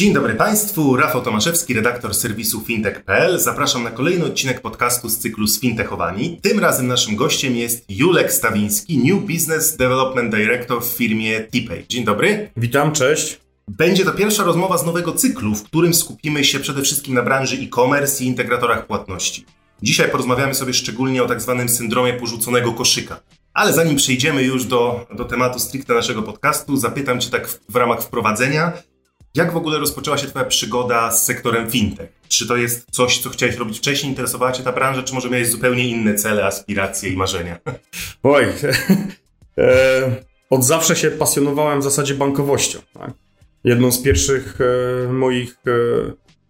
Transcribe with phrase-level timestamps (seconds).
[0.00, 3.40] Dzień dobry Państwu, Rafał Tomaszewski, redaktor serwisu fintech.pl.
[3.40, 6.38] Zapraszam na kolejny odcinek podcastu z cyklu Sfintechowani.
[6.42, 11.84] Tym razem naszym gościem jest Julek Stawiński, New Business Development Director w firmie TPay.
[11.88, 12.50] Dzień dobry.
[12.56, 13.40] Witam, cześć.
[13.68, 17.56] Będzie to pierwsza rozmowa z nowego cyklu, w którym skupimy się przede wszystkim na branży
[17.56, 19.44] e-commerce i integratorach płatności.
[19.82, 23.20] Dzisiaj porozmawiamy sobie szczególnie o tak zwanym syndromie porzuconego koszyka.
[23.54, 27.76] Ale zanim przejdziemy już do, do tematu stricte naszego podcastu, zapytam Cię tak w, w
[27.76, 28.72] ramach wprowadzenia,
[29.34, 32.12] jak w ogóle rozpoczęła się Twoja przygoda z sektorem fintech?
[32.28, 35.48] Czy to jest coś, co chciałeś robić wcześniej, interesowała Cię ta branża, czy może miałeś
[35.48, 37.58] zupełnie inne cele, aspiracje i marzenia?
[38.22, 38.44] Oj,
[39.58, 42.78] e, od zawsze się pasjonowałem w zasadzie bankowością.
[42.94, 43.10] Tak?
[43.64, 45.70] Jedną z pierwszych e, moich e,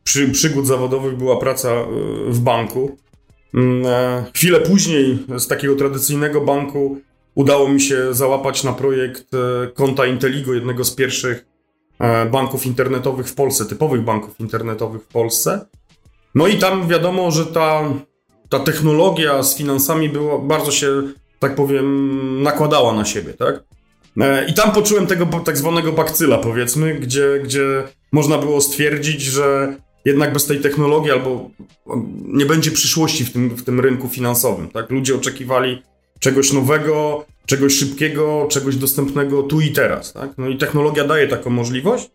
[0.03, 1.87] przy, przygód zawodowych była praca e,
[2.28, 2.97] w banku.
[3.55, 7.00] Mm, e, chwilę później z takiego tradycyjnego banku
[7.34, 11.50] udało mi się załapać na projekt e, konta Inteligo, jednego z pierwszych
[12.31, 15.67] banków internetowych w Polsce, typowych banków internetowych w Polsce.
[16.34, 17.83] No i tam wiadomo, że ta,
[18.48, 21.03] ta technologia z finansami była, bardzo się,
[21.39, 23.65] tak powiem, nakładała na siebie, tak?
[24.21, 29.77] E, I tam poczułem tego tak zwanego bakcyla, powiedzmy, gdzie, gdzie można było stwierdzić, że
[30.05, 31.51] jednak bez tej technologii albo
[32.27, 34.69] nie będzie przyszłości w tym, w tym rynku finansowym.
[34.69, 34.91] Tak?
[34.91, 35.83] Ludzie oczekiwali
[36.19, 40.12] czegoś nowego, czegoś szybkiego, czegoś dostępnego tu i teraz.
[40.12, 40.31] Tak?
[40.39, 42.11] No i technologia daje taką możliwość.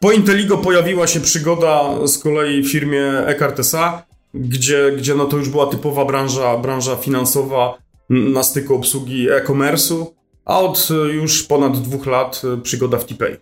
[0.00, 4.02] Po Inteligo pojawiła się przygoda z kolei w firmie Eckhart SA,
[4.34, 7.74] gdzie, gdzie no to już była typowa branża, branża finansowa
[8.08, 10.06] na styku obsługi e-commerce'u,
[10.44, 13.36] a od już ponad dwóch lat przygoda w TPay.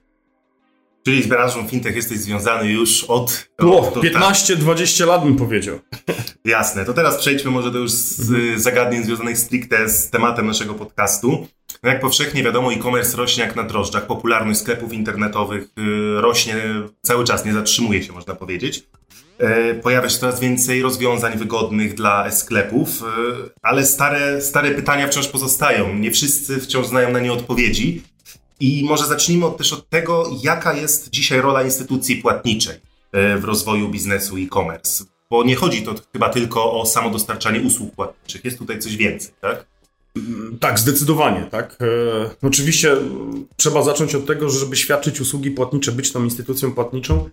[1.05, 3.49] Czyli z branżą fintech jesteś związany już od...
[3.59, 5.79] O, 15-20 lat bym powiedział.
[6.45, 11.47] Jasne, to teraz przejdźmy może do już z zagadnień związanych stricte z tematem naszego podcastu.
[11.83, 14.07] No jak powszechnie wiadomo, e-commerce rośnie jak na drożdżach.
[14.07, 16.57] Popularność sklepów internetowych y, rośnie
[17.03, 18.85] cały czas, nie zatrzymuje się, można powiedzieć.
[19.39, 23.05] E, pojawia się coraz więcej rozwiązań wygodnych dla sklepów, y,
[23.63, 25.95] ale stare, stare pytania wciąż pozostają.
[25.95, 28.03] Nie wszyscy wciąż znają na nie odpowiedzi.
[28.63, 32.77] I może zacznijmy też od tego, jaka jest dzisiaj rola instytucji płatniczej
[33.13, 35.05] e, w rozwoju biznesu e-commerce.
[35.31, 39.35] Bo nie chodzi to chyba tylko o samo dostarczanie usług płatniczych, jest tutaj coś więcej,
[39.41, 39.67] tak?
[40.61, 41.79] Tak, zdecydowanie, tak.
[41.81, 42.97] E, oczywiście
[43.57, 47.31] trzeba zacząć od tego, że żeby świadczyć usługi płatnicze, być tą instytucją płatniczą,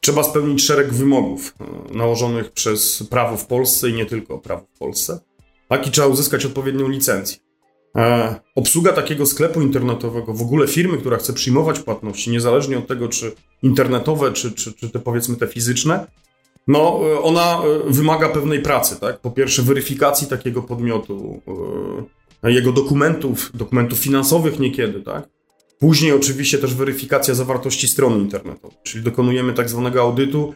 [0.00, 4.78] trzeba spełnić szereg wymogów e, nałożonych przez prawo w Polsce i nie tylko prawo w
[4.78, 5.20] Polsce.
[5.68, 7.45] Tak, i trzeba uzyskać odpowiednią licencję.
[7.96, 13.08] E, obsługa takiego sklepu internetowego, w ogóle firmy, która chce przyjmować płatności, niezależnie od tego,
[13.08, 16.06] czy internetowe, czy, czy, czy te powiedzmy te fizyczne,
[16.68, 19.20] no e, ona e, wymaga pewnej pracy, tak?
[19.20, 21.42] Po pierwsze weryfikacji takiego podmiotu,
[22.42, 25.28] jego dokumentów, dokumentów finansowych niekiedy, tak?
[25.78, 30.54] Później oczywiście też weryfikacja zawartości strony internetowej, czyli dokonujemy tak zwanego audytu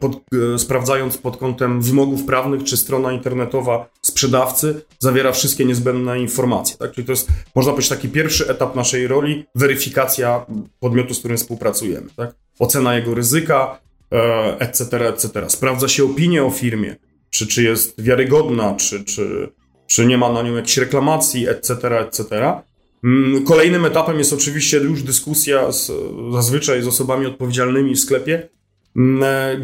[0.00, 0.12] pod,
[0.54, 6.76] e, sprawdzając pod kątem wymogów prawnych, czy strona internetowa sprzedawcy zawiera wszystkie niezbędne informacje.
[6.76, 6.92] Tak?
[6.92, 10.46] Czyli to jest, można powiedzieć, taki pierwszy etap naszej roli, weryfikacja
[10.80, 12.06] podmiotu, z którym współpracujemy.
[12.16, 12.34] Tak?
[12.58, 13.78] Ocena jego ryzyka,
[14.58, 15.50] etc., e, etc.
[15.50, 16.96] Sprawdza się opinię o firmie,
[17.30, 19.48] czy, czy jest wiarygodna, czy, czy,
[19.86, 22.52] czy nie ma na nią jakichś reklamacji, etc., etc.
[23.04, 25.92] Mm, kolejnym etapem jest oczywiście już dyskusja z,
[26.32, 28.61] zazwyczaj z osobami odpowiedzialnymi w sklepie, e,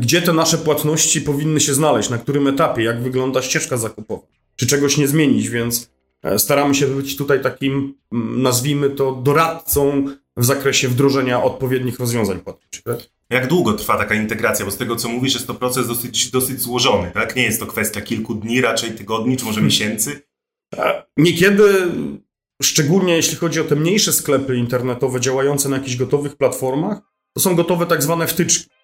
[0.01, 4.27] gdzie te nasze płatności powinny się znaleźć, na którym etapie, jak wygląda ścieżka zakupowa,
[4.57, 5.91] czy czegoś nie zmienić, więc
[6.23, 10.05] e, staramy się być tutaj takim, mm, nazwijmy to, doradcą
[10.37, 12.83] w zakresie wdrożenia odpowiednich rozwiązań płatniczych.
[12.85, 12.99] Tak?
[13.31, 14.65] Jak długo trwa taka integracja?
[14.65, 17.37] Bo z tego, co mówisz, jest to proces dosyć, dosyć złożony, tak?
[17.37, 20.23] Nie jest to kwestia kilku dni, raczej tygodni, czy może miesięcy?
[20.77, 21.89] E, niekiedy,
[22.63, 26.99] szczególnie jeśli chodzi o te mniejsze sklepy internetowe działające na jakichś gotowych platformach,
[27.35, 28.78] to są gotowe tak zwane wtyczki.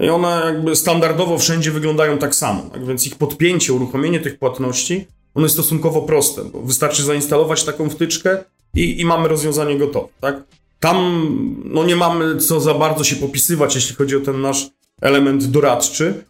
[0.00, 2.86] I one jakby standardowo wszędzie wyglądają tak samo, tak?
[2.86, 8.44] więc ich podpięcie, uruchomienie tych płatności, one jest stosunkowo proste, bo wystarczy zainstalować taką wtyczkę
[8.74, 10.42] i, i mamy rozwiązanie gotowe, tak?
[10.80, 11.28] Tam
[11.64, 14.70] no nie mamy co za bardzo się popisywać, jeśli chodzi o ten nasz
[15.00, 16.24] element doradczy.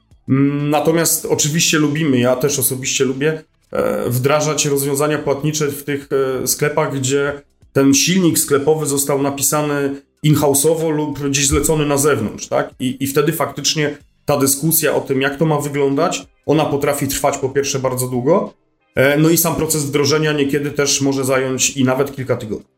[0.69, 6.09] Natomiast oczywiście lubimy, ja też osobiście lubię e, wdrażać rozwiązania płatnicze w tych
[6.43, 12.75] e, sklepach, gdzie ten silnik sklepowy został napisany in-house'owo lub gdzieś zlecony na zewnątrz, tak?
[12.81, 17.39] I, I wtedy faktycznie ta dyskusja o tym, jak to ma wyglądać, ona potrafi trwać
[17.39, 18.55] po pierwsze bardzo długo,
[18.95, 22.75] e, no i sam proces wdrożenia niekiedy też może zająć i nawet kilka tygodni.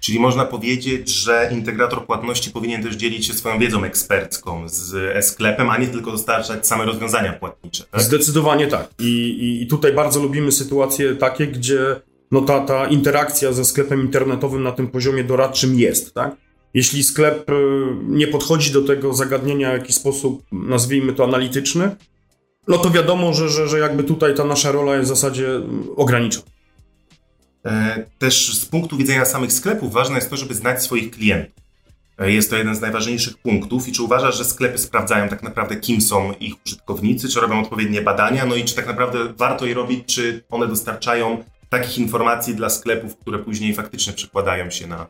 [0.00, 5.70] Czyli można powiedzieć, że integrator płatności powinien też dzielić się swoją wiedzą ekspercką z e-sklepem,
[5.70, 7.84] a nie tylko dostarczać same rozwiązania płatnicze.
[7.90, 8.00] Tak?
[8.00, 8.88] Zdecydowanie tak.
[8.98, 11.96] I, I tutaj bardzo lubimy sytuacje takie, gdzie
[12.30, 16.14] no ta, ta interakcja ze sklepem internetowym na tym poziomie doradczym jest.
[16.14, 16.36] Tak?
[16.76, 17.54] Jeśli sklep y,
[18.08, 21.96] nie podchodzi do tego zagadnienia w jakiś sposób, nazwijmy to analityczny,
[22.68, 25.48] no to wiadomo, że, że, że jakby tutaj ta nasza rola jest w zasadzie
[25.96, 26.46] ograniczona.
[27.66, 31.64] E, też z punktu widzenia samych sklepów ważne jest to, żeby znać swoich klientów.
[32.18, 35.76] E, jest to jeden z najważniejszych punktów i czy uważasz, że sklepy sprawdzają tak naprawdę,
[35.76, 39.74] kim są ich użytkownicy, czy robią odpowiednie badania, no i czy tak naprawdę warto je
[39.74, 45.06] robić, czy one dostarczają takich informacji dla sklepów, które później faktycznie przekładają się na,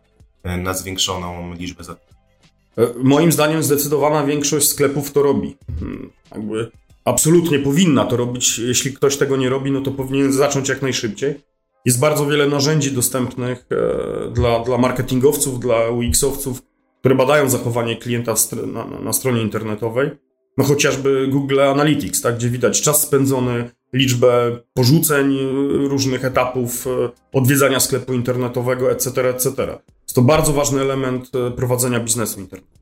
[0.62, 2.16] na zwiększoną liczbę zakupów?
[3.02, 5.56] Moim zdaniem zdecydowana większość sklepów to robi.
[5.80, 6.70] Hmm, jakby
[7.04, 8.58] absolutnie powinna to robić.
[8.58, 11.34] Jeśli ktoś tego nie robi, no to powinien zacząć jak najszybciej.
[11.84, 16.62] Jest bardzo wiele narzędzi dostępnych e, dla, dla marketingowców, dla UX-owców,
[17.00, 18.34] które badają zachowanie klienta
[18.66, 20.10] na, na stronie internetowej.
[20.58, 25.38] No chociażby Google Analytics, tak, gdzie widać czas spędzony, liczbę porzuceń
[25.88, 29.78] różnych etapów, e, odwiedzania sklepu internetowego, etc., etc.
[30.16, 32.80] To bardzo ważny element e, prowadzenia biznesu internetowego.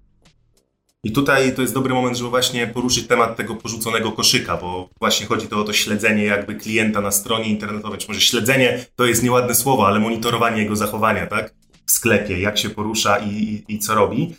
[1.04, 5.26] I tutaj to jest dobry moment, żeby właśnie poruszyć temat tego porzuconego koszyka, bo właśnie
[5.26, 9.22] chodzi to o to śledzenie jakby klienta na stronie internetowej, czy może śledzenie to jest
[9.22, 11.54] nieładne słowo, ale monitorowanie jego zachowania, tak?
[11.86, 14.34] W sklepie, jak się porusza i, i, i co robi.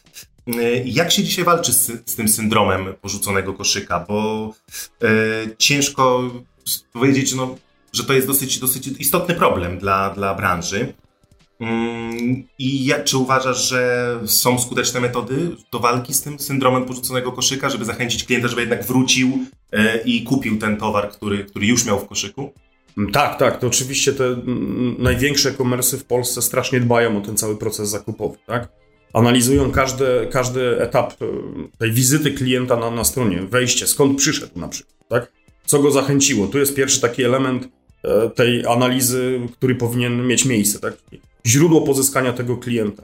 [0.55, 4.05] Y, jak się dzisiaj walczy z, z tym syndromem porzuconego koszyka?
[4.07, 4.49] Bo
[5.03, 5.07] e,
[5.57, 6.31] ciężko
[6.93, 7.55] powiedzieć, no,
[7.93, 10.93] że to jest dosyć, dosyć istotny problem dla, dla branży.
[11.59, 17.69] Mm, I czy uważasz, że są skuteczne metody do walki z tym syndromem porzuconego koszyka,
[17.69, 19.39] żeby zachęcić klienta, żeby jednak wrócił
[19.71, 22.53] e, i kupił ten towar, który, który już miał w koszyku?
[22.97, 23.59] Mm, tak, tak.
[23.59, 28.37] To oczywiście te mm, największe komersy w Polsce strasznie dbają o ten cały proces zakupowy,
[28.45, 28.69] tak?
[29.13, 31.25] Analizują każdy, każdy etap e,
[31.77, 35.31] tej wizyty klienta na, na stronie, wejście, skąd przyszedł na przykład, tak?
[35.65, 36.47] Co go zachęciło.
[36.47, 37.67] Tu jest pierwszy taki element
[38.03, 40.93] e, tej analizy, który powinien mieć miejsce, tak?
[41.45, 43.03] Źródło pozyskania tego klienta.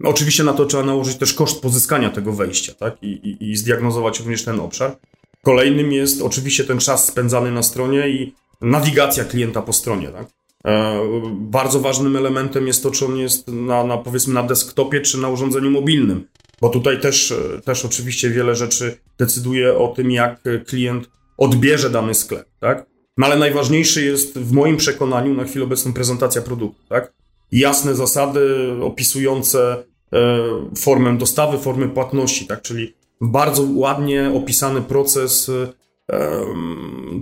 [0.00, 3.02] No, oczywiście na to trzeba nałożyć też koszt pozyskania tego wejścia, tak?
[3.02, 4.96] I, i, I zdiagnozować również ten obszar.
[5.42, 10.26] Kolejnym jest oczywiście ten czas spędzany na stronie i nawigacja klienta po stronie, tak?
[10.66, 11.00] E,
[11.32, 15.28] bardzo ważnym elementem jest to, czy on jest na, na, powiedzmy na desktopie, czy na
[15.28, 16.26] urządzeniu mobilnym,
[16.60, 22.14] bo tutaj też, e, też oczywiście wiele rzeczy decyduje o tym, jak klient odbierze dany
[22.14, 22.86] sklep, tak?
[23.16, 27.12] No ale najważniejszy jest w moim przekonaniu na chwilę obecną prezentacja produktu, tak?
[27.52, 30.38] Jasne zasady opisujące e,
[30.78, 32.62] formę dostawy, formę płatności, tak?
[32.62, 35.72] Czyli bardzo ładnie opisany proces e,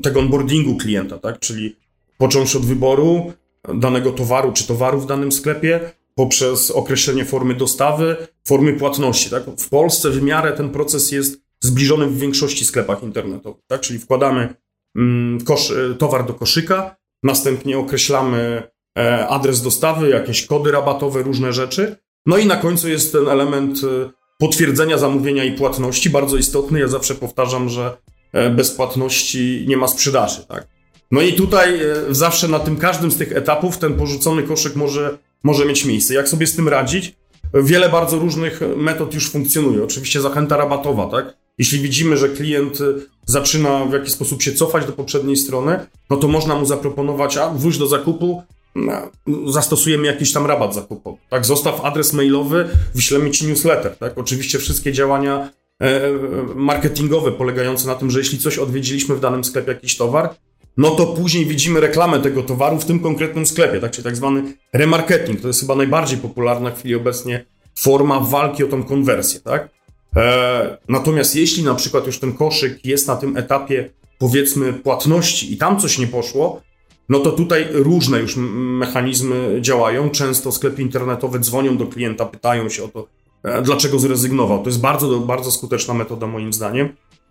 [0.02, 1.38] tego onboardingu klienta, tak?
[1.38, 1.76] Czyli
[2.18, 3.32] począwszy od wyboru
[3.74, 5.80] danego towaru czy towaru w danym sklepie,
[6.14, 9.30] poprzez określenie formy dostawy, formy płatności.
[9.30, 9.42] Tak?
[9.58, 13.62] W Polsce w miarę ten proces jest zbliżony w większości sklepach internetowych.
[13.66, 13.80] Tak?
[13.80, 14.54] Czyli wkładamy
[14.96, 18.62] mm, kosz, towar do koszyka, następnie określamy
[19.28, 21.96] adres dostawy, jakieś kody rabatowe, różne rzeczy.
[22.26, 26.80] No i na końcu jest ten element e, potwierdzenia zamówienia i płatności, bardzo istotny.
[26.80, 27.96] Ja zawsze powtarzam, że
[28.32, 30.66] e, bez płatności nie ma sprzedaży, tak?
[31.10, 35.64] No i tutaj zawsze na tym każdym z tych etapów ten porzucony koszyk może, może
[35.64, 36.14] mieć miejsce.
[36.14, 37.14] Jak sobie z tym radzić?
[37.54, 39.84] Wiele bardzo różnych metod już funkcjonuje.
[39.84, 41.36] Oczywiście zachęta rabatowa, tak?
[41.58, 42.78] Jeśli widzimy, że klient
[43.26, 47.50] zaczyna w jakiś sposób się cofać do poprzedniej strony, no to można mu zaproponować, a
[47.50, 48.42] wróć do zakupu,
[49.46, 51.18] zastosujemy jakiś tam rabat zakupowy.
[51.30, 53.96] Tak, zostaw adres mailowy, wyślemy ci newsletter.
[53.96, 56.00] Tak, oczywiście wszystkie działania e,
[56.54, 60.34] marketingowe polegające na tym, że jeśli coś odwiedziliśmy w danym sklepie, jakiś towar,
[60.76, 64.42] no to później widzimy reklamę tego towaru w tym konkretnym sklepie, tak, czyli tak zwany
[64.72, 65.40] remarketing.
[65.40, 67.44] To jest chyba najbardziej popularna w chwili obecnie
[67.78, 69.68] forma walki o tą konwersję, tak?
[70.16, 75.56] E, natomiast jeśli na przykład już ten koszyk jest na tym etapie powiedzmy płatności i
[75.56, 76.62] tam coś nie poszło,
[77.08, 80.10] no to tutaj różne już mechanizmy działają.
[80.10, 83.06] Często sklepy internetowe dzwonią do klienta, pytają się o to,
[83.42, 84.62] e, dlaczego zrezygnował.
[84.62, 86.88] To jest bardzo, bardzo skuteczna metoda moim zdaniem.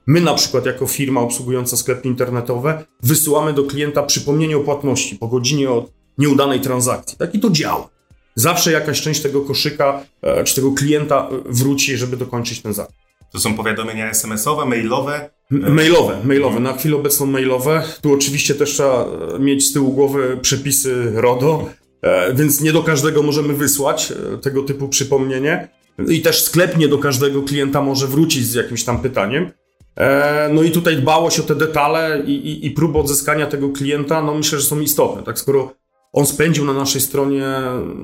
[0.07, 5.27] My na przykład jako firma obsługująca sklepy internetowe wysyłamy do klienta przypomnienie o płatności po
[5.27, 7.17] godzinie od nieudanej transakcji.
[7.17, 7.89] Tak i to działa.
[8.35, 13.06] Zawsze jakaś część tego koszyka e, czy tego klienta wróci, żeby dokończyć ten zakup.
[13.37, 15.29] To są powiadomienia SMS-owe, mailowe?
[15.49, 17.83] Mailowe, mailowe, na chwilę obecną mailowe.
[18.01, 21.69] Tu oczywiście też trzeba e, mieć z tyłu głowy przepisy RODO,
[22.01, 25.67] e, więc nie do każdego możemy wysłać e, tego typu przypomnienie.
[26.07, 29.51] i też sklep nie do każdego klienta może wrócić z jakimś tam pytaniem.
[29.95, 34.21] E, no i tutaj dbałość o te detale i, i, i próba odzyskania tego klienta,
[34.21, 35.23] no myślę, że są istotne.
[35.23, 35.73] Tak, skoro
[36.13, 37.45] on spędził na naszej stronie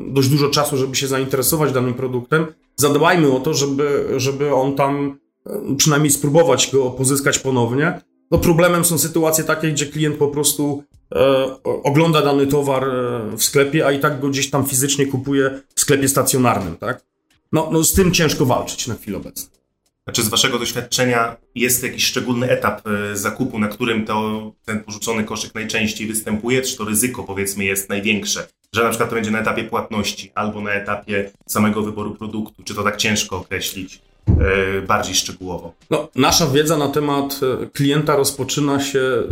[0.08, 5.20] dość dużo czasu, żeby się zainteresować danym produktem, zadbajmy o to, żeby, żeby on tam
[5.20, 5.23] e,
[5.78, 8.02] przynajmniej spróbować go pozyskać ponownie.
[8.32, 10.84] No problemem są sytuacje takie, gdzie klient po prostu
[11.16, 15.62] e, ogląda dany towar e, w sklepie, a i tak go gdzieś tam fizycznie kupuje
[15.76, 17.04] w sklepie stacjonarnym, tak?
[17.52, 19.50] No, no z tym ciężko walczyć na chwilę obecną.
[20.04, 25.24] Znaczy z waszego doświadczenia jest jakiś szczególny etap e, zakupu, na którym to, ten porzucony
[25.24, 28.48] koszyk najczęściej występuje, czy to ryzyko powiedzmy jest największe?
[28.74, 32.76] Że na przykład to będzie na etapie płatności albo na etapie samego wyboru produktu, czy
[32.76, 34.02] to tak ciężko określić
[34.88, 35.74] bardziej szczegółowo?
[35.90, 39.24] No, nasza wiedza na temat e, klienta rozpoczyna się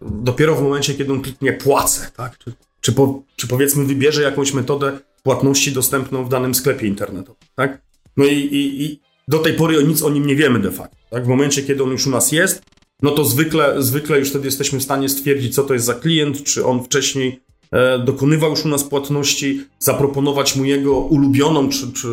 [0.00, 2.38] dopiero w momencie, kiedy on kliknie płacę, tak?
[2.38, 7.82] Czy, czy, po, czy powiedzmy wybierze jakąś metodę płatności dostępną w danym sklepie internetowym, tak?
[8.16, 10.96] No i, i, i do tej pory nic o nim nie wiemy de facto.
[11.10, 11.24] Tak?
[11.24, 12.62] W momencie, kiedy on już u nas jest,
[13.02, 16.44] no to zwykle, zwykle już wtedy jesteśmy w stanie stwierdzić, co to jest za klient,
[16.44, 17.40] czy on wcześniej
[17.72, 22.08] e, dokonywał już u nas płatności, zaproponować mu jego ulubioną, czy, czy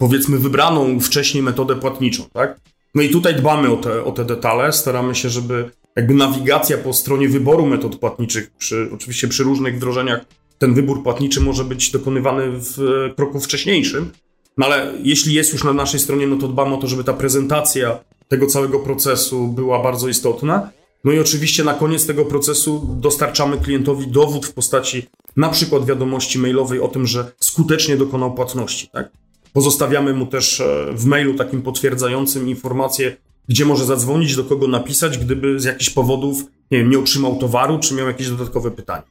[0.00, 2.24] powiedzmy wybraną wcześniej metodę płatniczą.
[2.32, 2.60] Tak?
[2.94, 6.92] No i tutaj dbamy o te, o te detale, staramy się, żeby jakby nawigacja po
[6.92, 10.20] stronie wyboru metod płatniczych, przy, oczywiście przy różnych wdrożeniach,
[10.58, 12.78] ten wybór płatniczy może być dokonywany w
[13.16, 14.10] kroku wcześniejszym,
[14.58, 17.12] no ale jeśli jest już na naszej stronie, no to dbamy o to, żeby ta
[17.12, 20.70] prezentacja tego całego procesu była bardzo istotna.
[21.04, 26.38] No i oczywiście na koniec tego procesu dostarczamy klientowi dowód w postaci na przykład wiadomości
[26.38, 28.88] mailowej o tym, że skutecznie dokonał płatności.
[28.92, 29.10] Tak?
[29.52, 33.16] Pozostawiamy mu też e, w mailu takim potwierdzającym informację,
[33.48, 37.78] gdzie może zadzwonić, do kogo napisać, gdyby z jakichś powodów nie, wiem, nie otrzymał towaru,
[37.78, 39.02] czy miał jakieś dodatkowe pytanie.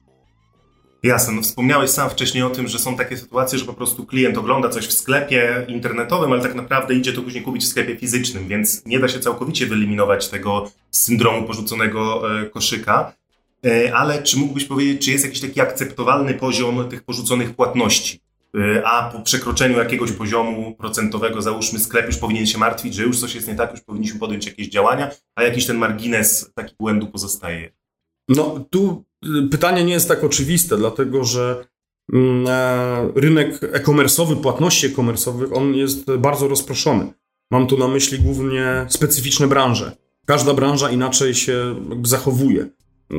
[1.03, 4.37] Jasne, no wspomniałeś sam wcześniej o tym, że są takie sytuacje, że po prostu klient
[4.37, 8.47] ogląda coś w sklepie internetowym, ale tak naprawdę idzie to później kupić w sklepie fizycznym,
[8.47, 13.13] więc nie da się całkowicie wyeliminować tego syndromu porzuconego e, koszyka.
[13.65, 18.19] E, ale czy mógłbyś powiedzieć, czy jest jakiś taki akceptowalny poziom tych porzuconych płatności?
[18.57, 23.19] E, a po przekroczeniu jakiegoś poziomu procentowego, załóżmy, sklep już powinien się martwić, że już
[23.19, 27.07] coś jest nie tak, już powinniśmy podjąć jakieś działania, a jakiś ten margines taki błędu
[27.07, 27.71] pozostaje.
[28.29, 29.05] No, tu
[29.51, 31.65] pytanie nie jest tak oczywiste, dlatego że
[32.13, 37.13] mm, e, rynek e-commerce'owy, płatności e-commerce'owych, on jest bardzo rozproszony.
[37.51, 39.95] Mam tu na myśli głównie specyficzne branże.
[40.25, 42.69] Każda branża inaczej się zachowuje.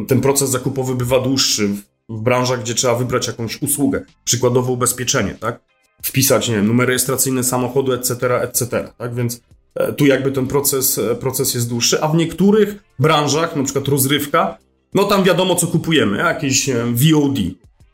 [0.09, 1.69] Ten proces zakupowy bywa dłuższy
[2.11, 5.61] w branżach, gdzie trzeba wybrać jakąś usługę, przykładowo ubezpieczenie, tak?
[6.02, 9.14] Wpisać, nie wiem, numer rejestracyjny samochodu, etc., etc., tak?
[9.14, 9.40] Więc
[9.75, 13.88] e, tu jakby ten proces, e, proces jest dłuższy, a w niektórych branżach, na przykład
[13.88, 14.59] rozrywka,
[14.95, 17.38] no tam wiadomo, co kupujemy, jakieś VOD,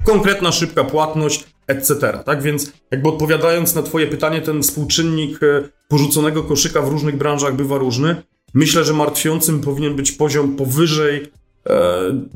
[0.04, 2.18] konkretna, szybka płatność, etc.
[2.24, 7.56] Tak więc, jakby odpowiadając na Twoje pytanie, ten współczynnik e, porzuconego koszyka w różnych branżach
[7.56, 8.16] bywa różny.
[8.54, 11.32] Myślę, że martwiącym powinien być poziom powyżej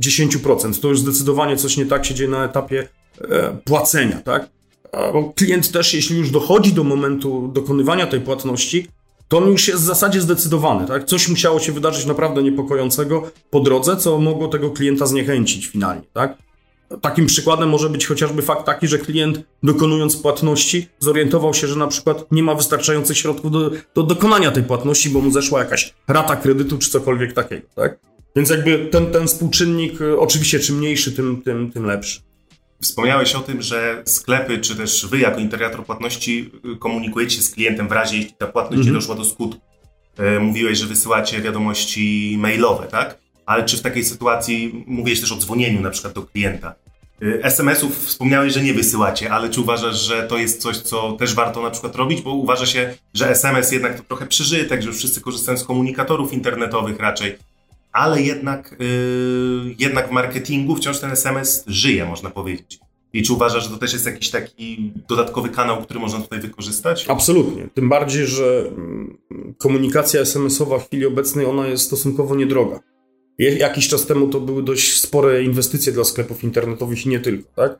[0.00, 0.80] 10%.
[0.80, 2.88] To już zdecydowanie coś nie tak się dzieje na etapie
[3.20, 4.48] e, płacenia, tak?
[5.12, 8.88] Bo klient też, jeśli już dochodzi do momentu dokonywania tej płatności,
[9.28, 11.04] to on już jest w zasadzie zdecydowany, tak?
[11.04, 16.38] Coś musiało się wydarzyć naprawdę niepokojącego po drodze, co mogło tego klienta zniechęcić finalnie, tak?
[17.00, 21.86] Takim przykładem może być chociażby fakt taki, że klient dokonując płatności zorientował się, że na
[21.86, 26.36] przykład nie ma wystarczających środków do, do dokonania tej płatności, bo mu zeszła jakaś rata
[26.36, 27.98] kredytu czy cokolwiek takiego, tak?
[28.36, 32.20] Więc jakby ten, ten współczynnik, oczywiście czym mniejszy, tym, tym, tym lepszy.
[32.82, 37.88] Wspomniałeś o tym, że sklepy, czy też wy jako integrator płatności y, komunikujecie z klientem
[37.88, 38.94] w razie, jeśli ta płatność nie mhm.
[38.94, 39.60] doszła do skutku.
[40.18, 43.18] E, mówiłeś, że wysyłacie wiadomości mailowe, tak?
[43.46, 46.74] Ale czy w takiej sytuacji, mówiłeś też o dzwonieniu na przykład do klienta,
[47.22, 51.34] y, SMS-ów wspomniałeś, że nie wysyłacie, ale czy uważasz, że to jest coś, co też
[51.34, 52.22] warto na przykład robić?
[52.22, 56.98] Bo uważa się, że SMS jednak to trochę przeżytek, że wszyscy korzystają z komunikatorów internetowych
[56.98, 57.38] raczej
[57.92, 62.80] ale jednak, yy, jednak w marketingu wciąż ten SMS żyje, można powiedzieć.
[63.12, 67.06] I czy uważasz, że to też jest jakiś taki dodatkowy kanał, który można tutaj wykorzystać?
[67.08, 67.68] Absolutnie.
[67.74, 69.18] Tym bardziej, że mm,
[69.58, 72.80] komunikacja SMS-owa w chwili obecnej ona jest stosunkowo niedroga.
[73.38, 77.78] Jakiś czas temu to były dość spore inwestycje dla sklepów internetowych i nie tylko, tak?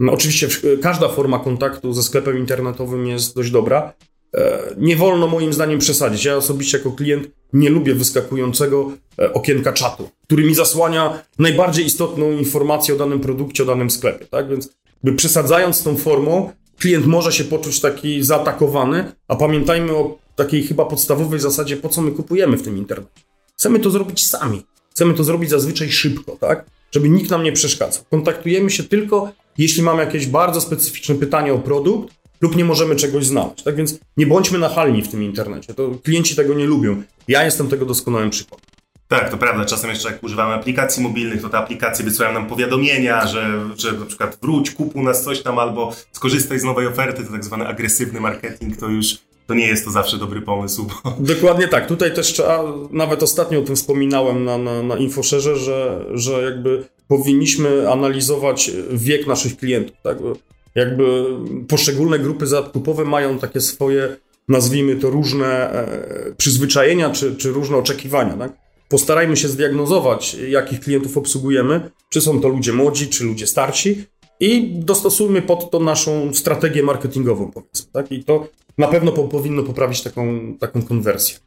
[0.00, 0.48] No, oczywiście
[0.82, 3.92] każda forma kontaktu ze sklepem internetowym jest dość dobra,
[4.76, 6.24] nie wolno moim zdaniem przesadzić.
[6.24, 12.32] Ja osobiście jako klient nie lubię wyskakującego e, okienka czatu, który mi zasłania najbardziej istotną
[12.32, 14.26] informację o danym produkcie, o danym sklepie.
[14.26, 14.68] Tak więc,
[15.04, 20.84] by przesadzając tą formą, klient może się poczuć taki zaatakowany, a pamiętajmy o takiej chyba
[20.84, 23.22] podstawowej zasadzie, po co my kupujemy w tym internecie.
[23.56, 24.62] Chcemy to zrobić sami.
[24.90, 26.66] Chcemy to zrobić zazwyczaj szybko, tak?
[26.92, 28.04] Żeby nikt nam nie przeszkadzał.
[28.10, 33.26] Kontaktujemy się tylko, jeśli mamy jakieś bardzo specyficzne pytanie o produkt, lub nie możemy czegoś
[33.26, 33.62] znaleźć.
[33.62, 35.74] Tak więc nie bądźmy nachalni w tym internecie.
[35.74, 37.02] To klienci tego nie lubią.
[37.28, 38.66] Ja jestem tego doskonałym przykładem.
[39.08, 39.64] Tak, to prawda.
[39.64, 44.06] Czasem jeszcze jak używamy aplikacji mobilnych, to te aplikacje wysyłają nam powiadomienia, że, że na
[44.06, 47.66] przykład wróć, kup u nas coś tam albo skorzystaj z nowej oferty, to tak zwany
[47.66, 50.86] agresywny marketing, to już to nie jest to zawsze dobry pomysł.
[51.04, 51.16] Bo...
[51.20, 51.86] Dokładnie tak.
[51.86, 57.90] Tutaj też trzeba, nawet ostatnio o tym wspominałem na, na, na że, że jakby powinniśmy
[57.90, 59.96] analizować wiek naszych klientów.
[60.02, 60.18] Tak?
[60.74, 61.24] Jakby
[61.68, 64.16] poszczególne grupy zakupowe mają takie swoje,
[64.48, 68.36] nazwijmy to, różne e, przyzwyczajenia czy, czy różne oczekiwania.
[68.36, 68.52] Tak?
[68.88, 74.04] Postarajmy się zdiagnozować, jakich klientów obsługujemy, czy są to ludzie młodzi, czy ludzie starsi,
[74.40, 77.92] i dostosujmy pod to naszą strategię marketingową, powiedzmy.
[77.92, 78.12] Tak?
[78.12, 78.48] I to
[78.78, 81.38] na pewno po, powinno poprawić taką, taką konwersję.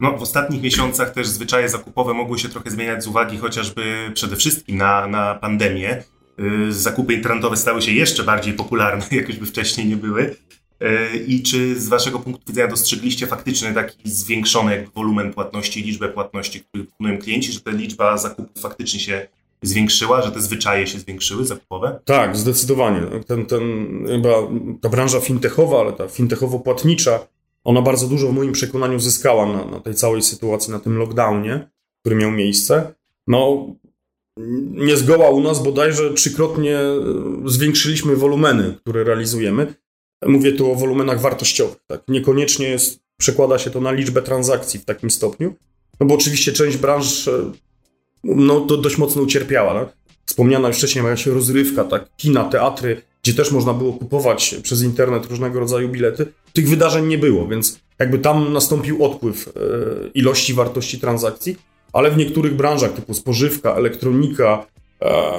[0.00, 4.36] No, w ostatnich miesiącach też zwyczaje zakupowe mogły się trochę zmieniać z uwagi chociażby przede
[4.36, 6.04] wszystkim na, na pandemię.
[6.40, 10.36] Y, zakupy internetowe stały się jeszcze bardziej popularne, jak już by wcześniej nie były.
[10.82, 16.60] Y, I czy z Waszego punktu widzenia dostrzegliście faktycznie taki zwiększony wolumen płatności, liczbę płatności,
[16.60, 19.26] które wykonują klienci, że ta liczba zakupów faktycznie się
[19.62, 22.00] zwiększyła, że te zwyczaje się zwiększyły zakupowe?
[22.04, 23.00] Tak, zdecydowanie.
[23.26, 23.62] Ten, ten,
[24.06, 24.28] chyba
[24.80, 27.18] ta branża fintechowa, ale ta fintechowo-płatnicza,
[27.64, 31.68] ona bardzo dużo w moim przekonaniu zyskała na, na tej całej sytuacji, na tym lockdownie,
[32.00, 32.94] który miał miejsce.
[33.26, 33.66] No,
[34.70, 37.02] nie zgoła u nas bodajże trzykrotnie e,
[37.46, 39.74] zwiększyliśmy wolumeny, które realizujemy.
[40.26, 41.76] Mówię tu o wolumenach wartościowych.
[41.86, 42.02] Tak?
[42.08, 45.54] Niekoniecznie jest, przekłada się to na liczbę transakcji w takim stopniu,
[46.00, 47.52] no bo oczywiście część branż e,
[48.24, 49.84] no, to dość mocno ucierpiała.
[49.84, 49.96] Tak?
[50.26, 52.08] Wspomniana już wcześniej jakaś rozrywka, tak?
[52.16, 56.26] kina, teatry, gdzie też można było kupować przez internet różnego rodzaju bilety.
[56.52, 59.50] Tych wydarzeń nie było, więc jakby tam nastąpił odpływ e,
[60.14, 61.56] ilości wartości transakcji,
[61.92, 64.66] ale w niektórych branżach typu spożywka, elektronika,
[65.02, 65.32] e,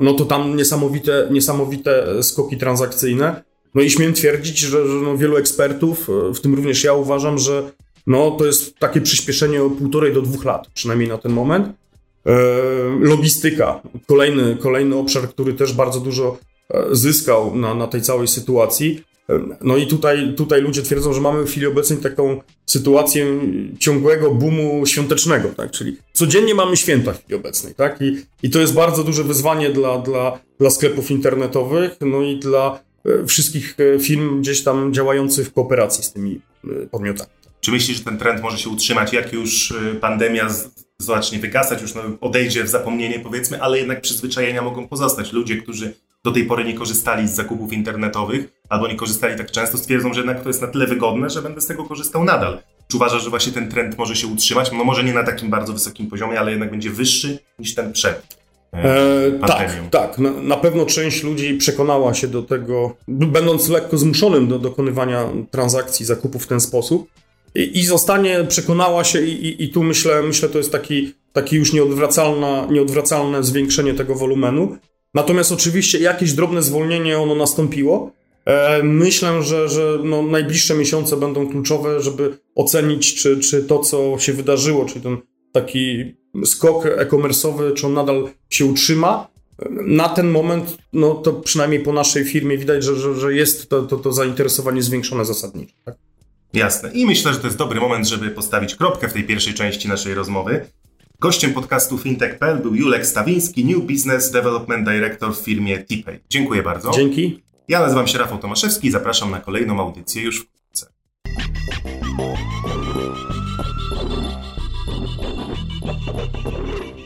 [0.00, 3.42] no to tam niesamowite, niesamowite skoki transakcyjne.
[3.74, 7.38] No i śmiem twierdzić, że, że no wielu ekspertów, e, w tym również ja uważam,
[7.38, 7.70] że
[8.06, 11.68] no to jest takie przyspieszenie o półtorej do dwóch lat, przynajmniej na ten moment.
[11.68, 12.32] E,
[13.00, 16.38] logistyka, kolejny, kolejny obszar, który też bardzo dużo
[16.92, 19.04] zyskał na, na tej całej sytuacji.
[19.30, 23.26] E, no i tutaj, tutaj ludzie twierdzą, że mamy w chwili obecnej taką sytuację
[23.78, 25.70] ciągłego boomu świątecznego, tak?
[25.70, 28.00] Czyli codziennie mamy święta w chwili obecnej, tak?
[28.00, 32.80] I, i to jest bardzo duże wyzwanie dla, dla, dla sklepów internetowych, no i dla
[33.26, 36.40] wszystkich firm gdzieś tam działających w kooperacji z tymi
[36.90, 37.30] podmiotami.
[37.60, 40.48] Czy myślisz, że ten trend może się utrzymać, jak już pandemia
[40.98, 45.32] zacznie wygasać, już no, odejdzie w zapomnienie powiedzmy, ale jednak przyzwyczajenia mogą pozostać.
[45.32, 45.94] Ludzie, którzy
[46.28, 50.20] do tej pory nie korzystali z zakupów internetowych albo nie korzystali tak często, stwierdzą, że
[50.20, 52.58] jednak to jest na tyle wygodne, że będę z tego korzystał nadal.
[52.88, 54.72] Czy uważasz, że właśnie ten trend może się utrzymać?
[54.72, 58.38] No może nie na takim bardzo wysokim poziomie, ale jednak będzie wyższy niż ten przed.
[58.72, 60.18] E, e tak, tak.
[60.18, 66.06] Na, na, pewno część ludzi przekonała się do tego, będąc lekko zmuszonym do dokonywania transakcji,
[66.06, 67.08] zakupów w ten sposób,
[67.54, 71.56] i, i zostanie, przekonała się i, i, i, tu myślę, myślę, to jest taki, taki
[71.56, 74.76] już nieodwracalne, nieodwracalne zwiększenie tego wolumenu.
[75.18, 78.12] Natomiast oczywiście jakieś drobne zwolnienie ono nastąpiło.
[78.44, 84.18] E, myślę, że, że no najbliższe miesiące będą kluczowe, żeby ocenić, czy, czy to, co
[84.18, 85.16] się wydarzyło, czyli ten
[85.52, 89.28] taki skok e-commerce'owy, czy on nadal się utrzyma.
[89.70, 93.82] Na ten moment, no to przynajmniej po naszej firmie widać, że, że, że jest to,
[93.82, 95.74] to, to zainteresowanie zwiększone zasadniczo.
[95.84, 95.94] Tak?
[96.52, 96.90] Jasne.
[96.92, 100.14] I myślę, że to jest dobry moment, żeby postawić kropkę w tej pierwszej części naszej
[100.14, 100.66] rozmowy.
[101.20, 106.20] Gościem podcastu fintech.pl był Julek Stawiński, New Business Development Director w firmie TPay.
[106.28, 106.90] Dziękuję bardzo.
[106.90, 107.42] Dzięki.
[107.68, 110.86] Ja nazywam się Rafał Tomaszewski i zapraszam na kolejną audycję już wkrótce.
[116.46, 116.97] Thank.